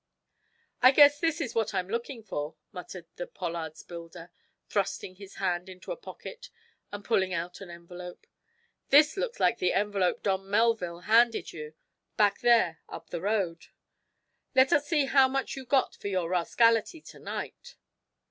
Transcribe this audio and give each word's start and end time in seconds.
"I 0.81 0.89
guess 0.89 1.19
this 1.19 1.39
is 1.39 1.53
what 1.53 1.75
I'm 1.75 1.87
looking 1.87 2.23
for," 2.23 2.55
muttered 2.71 3.05
the 3.17 3.27
"Pollard's" 3.27 3.83
builder, 3.83 4.31
thrusting 4.67 5.17
his 5.17 5.35
hand 5.35 5.69
into 5.69 5.91
a 5.91 5.95
pocket 5.95 6.49
and 6.91 7.05
pulling 7.05 7.35
out 7.35 7.61
an 7.61 7.69
envelope. 7.69 8.25
"This 8.89 9.15
looks 9.15 9.39
like 9.39 9.59
the 9.59 9.73
envelope 9.73 10.23
Don 10.23 10.49
Melville 10.49 11.01
handed 11.01 11.53
you, 11.53 11.75
back 12.17 12.39
there 12.39 12.79
up 12.89 13.11
the 13.11 13.21
road. 13.21 13.67
Let 14.55 14.73
us 14.73 14.87
see 14.87 15.05
how 15.05 15.27
much 15.27 15.55
you 15.55 15.65
got 15.67 15.95
for 15.97 16.07
your 16.07 16.31
rascality 16.31 16.99
to 17.01 17.19
night." 17.19 17.75